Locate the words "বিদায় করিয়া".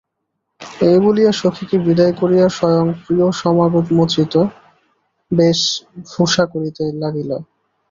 1.85-2.47